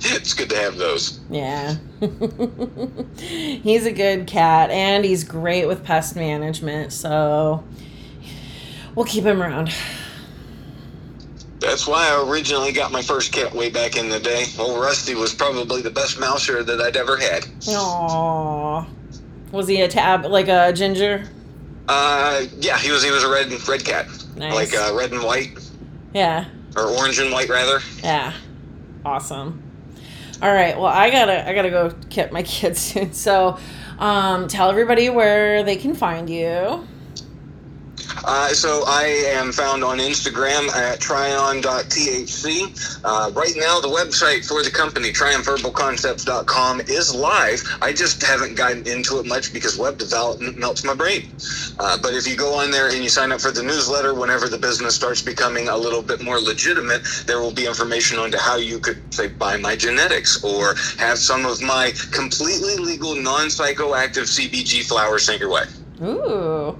[0.00, 1.20] it's good to have those.
[1.30, 1.76] Yeah.
[3.16, 7.64] he's a good cat and he's great with pest management, so
[8.94, 9.72] we'll keep him around.
[11.70, 14.44] That's why I originally got my first cat way back in the day.
[14.58, 17.44] Old Rusty was probably the best mouser that I'd ever had.
[17.60, 18.88] Aww.
[19.52, 21.28] Was he a tab like a ginger?
[21.86, 24.52] Uh, yeah, he was he was a red red cat, Nice.
[24.52, 25.60] like uh, red and white
[26.12, 26.46] Yeah.
[26.76, 27.78] or orange and white rather.
[28.02, 28.32] Yeah.
[29.04, 29.62] Awesome.
[30.42, 30.76] All right.
[30.76, 33.12] Well, I gotta I gotta go get my kids soon.
[33.12, 33.58] So,
[34.00, 36.84] um, tell everybody where they can find you.
[38.24, 39.04] Uh, so I
[39.34, 43.00] am found on Instagram at tryon.thc.
[43.04, 47.62] Uh, right now, the website for the company, triumphherbalconcepts.com, is live.
[47.80, 51.22] I just haven't gotten into it much because web development melts my brain.
[51.78, 54.48] Uh, but if you go on there and you sign up for the newsletter, whenever
[54.48, 58.38] the business starts becoming a little bit more legitimate, there will be information on to
[58.38, 63.48] how you could, say, buy my genetics or have some of my completely legal, non
[63.48, 65.62] psychoactive CBG flowers sent your way.
[66.02, 66.76] Ooh.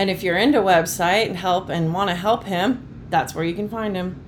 [0.00, 3.52] And if you're into website and help and want to help him, that's where you
[3.52, 4.18] can find him.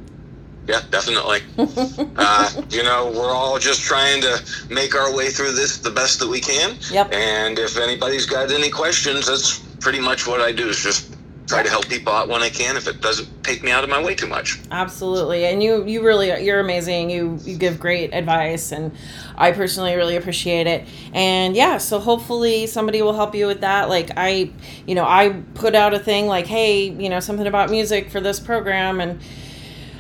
[0.69, 1.41] Yeah, definitely.
[1.57, 6.19] uh, you know, we're all just trying to make our way through this the best
[6.21, 6.77] that we can.
[6.91, 7.15] Yep.
[7.15, 11.12] And if anybody's got any questions, that's pretty much what I do is just
[11.53, 13.91] try to help people out when I can if it doesn't take me out of
[13.91, 14.59] my way too much.
[14.71, 15.45] Absolutely.
[15.45, 17.11] And you you really you're amazing.
[17.11, 18.91] You you give great advice and
[19.37, 20.89] I personally really appreciate it.
[21.13, 23.91] And yeah, so hopefully somebody will help you with that.
[23.91, 24.51] Like I,
[24.87, 28.21] you know, I put out a thing like, "Hey, you know, something about music for
[28.21, 29.21] this program." And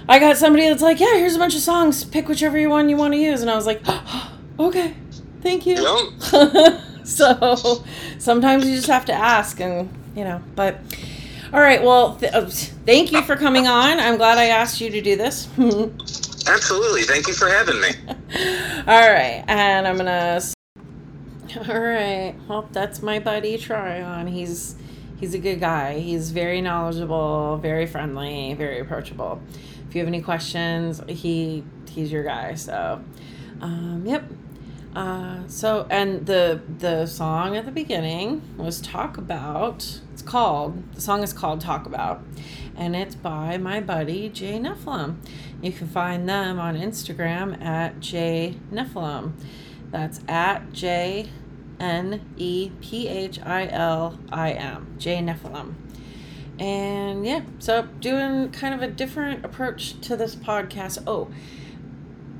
[0.08, 2.02] I got somebody that's like, "Yeah, here's a bunch of songs.
[2.04, 3.82] Pick whichever one you want to use." And I was like,
[4.58, 4.94] "Okay.
[5.42, 6.80] Thank you." Know?
[7.04, 7.84] so
[8.18, 10.78] sometimes you just have to ask and you know but
[11.52, 14.90] all right well th- uh, thank you for coming on i'm glad i asked you
[14.90, 15.48] to do this
[16.44, 17.02] Absolutely.
[17.02, 17.90] Thank you for having me.
[18.88, 19.44] All right.
[19.46, 20.40] and i'm gonna
[21.68, 24.74] all right well that's my buddy tryon he's
[25.20, 29.40] he's a good guy he's very knowledgeable very friendly very approachable
[29.88, 33.00] if you have any questions he he's your guy so
[33.60, 34.24] um, yep
[34.94, 41.00] uh, so and the the song at the beginning was talk about it's called the
[41.00, 42.22] song is called talk about
[42.76, 45.16] and it's by my buddy jay nephilim.
[45.62, 49.32] You can find them on instagram at jay nephilim.
[49.90, 51.30] That's at j
[51.80, 55.74] n e p h i l i m jay nephilim.
[56.58, 61.02] And yeah so doing kind of a different approach to this podcast.
[61.06, 61.30] Oh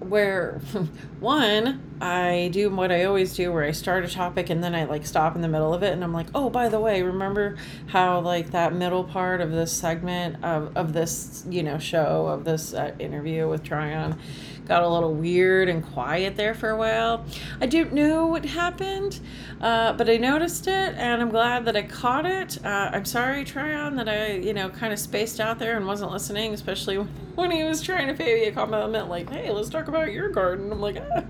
[0.01, 0.61] where
[1.21, 4.85] one i do what i always do where i start a topic and then i
[4.85, 7.57] like stop in the middle of it and i'm like oh by the way remember
[7.87, 12.45] how like that middle part of this segment of, of this you know show of
[12.45, 14.19] this uh, interview with tryon
[14.67, 17.25] got a little weird and quiet there for a while.
[17.61, 19.21] I don't know what happened,
[19.61, 22.65] uh, but I noticed it, and I'm glad that I caught it.
[22.65, 26.13] Uh, I'm sorry, Tryon, that I, you know, kind of spaced out there and wasn't
[26.13, 26.97] listening, especially
[27.35, 30.29] when he was trying to pay me a compliment, like, "Hey, let's talk about your
[30.29, 31.25] garden." I'm like, ah,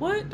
[0.00, 0.24] "What?"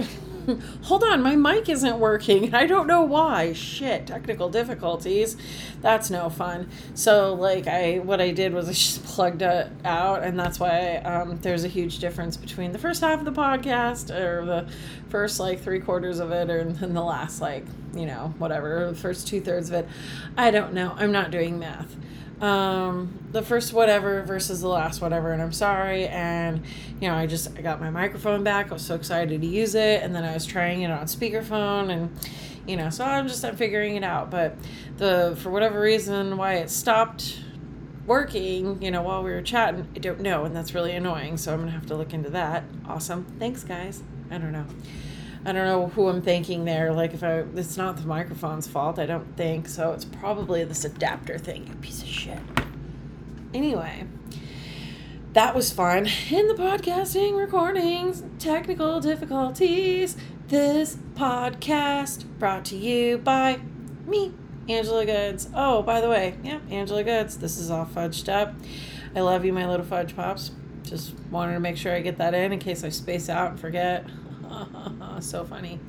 [0.83, 2.55] hold on, my mic isn't working.
[2.55, 3.53] I don't know why.
[3.53, 5.37] Shit, technical difficulties.
[5.81, 6.69] That's no fun.
[6.95, 10.97] So like I, what I did was I just plugged it out, and that's why
[10.99, 14.69] um, there's a huge difference between the first half of the podcast or the
[15.09, 17.65] first like three quarters of it, or then the last like
[17.95, 19.89] you know whatever the first two thirds of it.
[20.37, 20.95] I don't know.
[20.97, 21.97] I'm not doing math
[22.41, 26.63] um the first whatever versus the last whatever and i'm sorry and
[27.01, 29.75] you know i just i got my microphone back i was so excited to use
[29.75, 32.11] it and then i was trying it on speakerphone and
[32.67, 34.55] you know so i'm just i'm figuring it out but
[34.99, 37.41] the for whatever reason why it stopped
[38.07, 41.55] working you know while we were chatting i don't know and that's really annoying so
[41.55, 42.65] i'm gonna have to look into that.
[42.87, 43.25] Awesome.
[43.39, 44.03] Thanks guys.
[44.31, 44.67] I don't know
[45.47, 46.93] I don't know who I'm thanking there.
[46.93, 48.99] Like if I, it's not the microphone's fault.
[48.99, 49.93] I don't think so.
[49.93, 51.69] It's probably this adapter thing.
[51.69, 52.41] You piece of shit.
[53.55, 54.09] Anyway,
[55.35, 56.09] that was fun.
[56.31, 60.17] In the podcasting recordings, technical difficulties.
[60.49, 63.61] This podcast brought to you by
[64.05, 64.35] me,
[64.69, 65.49] Angela Goods.
[65.55, 67.39] Oh, by the way, yeah, Angela Goods.
[67.39, 68.53] This is all fudged up.
[69.15, 70.51] I love you, my little fudge pops.
[70.83, 73.61] Just wanted to make sure I get that in in case I space out and
[73.61, 74.07] forget.
[75.21, 75.81] so funny.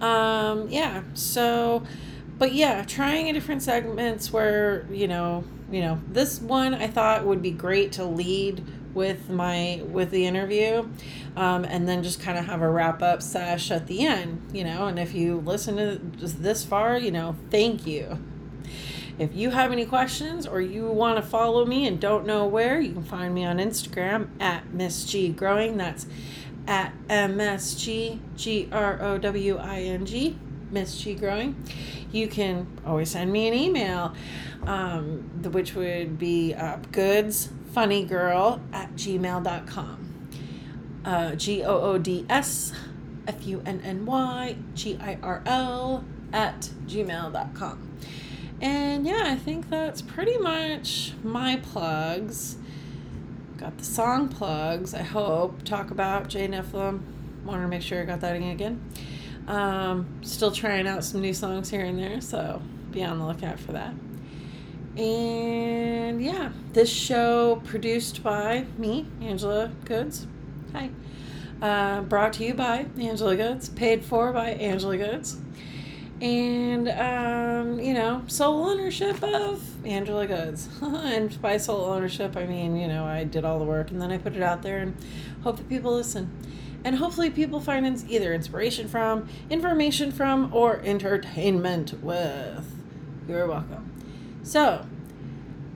[0.00, 1.82] Um, yeah, so,
[2.38, 7.26] but yeah, trying a different segments where, you know, you know, this one I thought
[7.26, 8.64] would be great to lead
[8.94, 10.88] with my with the interview
[11.36, 14.64] um, and then just kind of have a wrap up sesh at the end you
[14.64, 18.18] know and if you listen to just this far you know thank you
[19.18, 22.80] if you have any questions or you want to follow me and don't know where
[22.80, 26.06] you can find me on instagram at miss g growing that's
[26.68, 30.38] at MSG, G R O W I N G,
[30.70, 31.56] Miss G Growing.
[32.12, 34.14] You can always send me an email,
[34.66, 40.30] um, which would be uh, goodsfunnygirl at gmail.com.
[41.04, 42.72] Uh, G O O D S
[43.26, 46.04] F U N N Y G I R L
[46.34, 47.84] at gmail.com.
[48.60, 52.56] And yeah, I think that's pretty much my plugs.
[53.58, 55.64] Got the song plugs, I hope.
[55.64, 57.00] Talk about Jay Nephilim.
[57.44, 58.80] Wanted to make sure I got that in again.
[59.48, 63.58] Um, still trying out some new songs here and there, so be on the lookout
[63.58, 63.94] for that.
[64.96, 70.28] And yeah, this show produced by me, Angela Goods.
[70.72, 70.90] Hi.
[71.60, 75.36] Uh, brought to you by Angela Goods, paid for by Angela Goods
[76.20, 80.68] and um, you know sole ownership of angela goods.
[80.82, 84.10] And by sole ownership i mean you know i did all the work and then
[84.10, 84.96] i put it out there and
[85.42, 86.30] hope that people listen.
[86.84, 92.64] And hopefully people find either inspiration from information from or entertainment with.
[93.28, 93.92] You're welcome.
[94.44, 94.86] So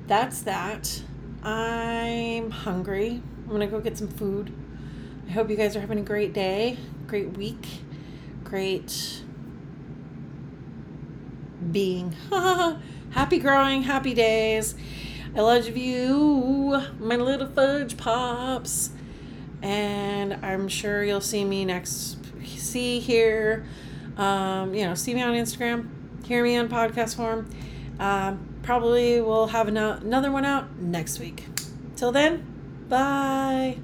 [0.07, 1.03] that's that.
[1.43, 3.21] I'm hungry.
[3.45, 4.53] I'm gonna go get some food.
[5.29, 7.67] I hope you guys are having a great day great week
[8.45, 9.23] great
[11.71, 12.13] being.
[13.11, 14.75] happy growing, happy days.
[15.35, 18.91] I love you, my little fudge pops.
[19.63, 23.65] And I'm sure you'll see me next, see here,
[24.17, 25.89] um, you know, see me on Instagram,
[26.27, 27.49] hear me on podcast form.
[27.99, 31.47] Um, probably we'll have another one out next week.
[31.97, 32.45] Till then,
[32.89, 33.79] bye.